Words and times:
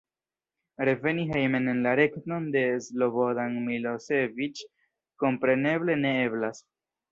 Reveni 0.87 1.25
hejmen 1.35 1.69
en 1.73 1.81
la 1.87 1.91
regnon 1.99 2.47
de 2.57 2.63
Slobodan 2.87 3.61
Miloseviĉ, 3.67 4.65
kompreneble, 5.27 6.01
ne 6.03 6.17
eblas. 6.27 6.67